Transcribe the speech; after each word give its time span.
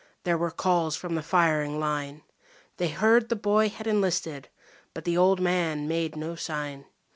There 0.23 0.35
were 0.35 0.49
calls 0.49 0.95
from 0.95 1.13
the 1.13 1.21
firing 1.21 1.79
line; 1.79 2.23
They 2.77 2.87
heard 2.87 3.29
the 3.29 3.35
boy 3.35 3.69
had 3.69 3.85
enlisted, 3.85 4.47
but 4.95 5.03
the 5.05 5.15
old 5.15 5.39
man 5.39 5.87
made 5.87 6.15
no 6.15 6.33
sign. 6.33 6.85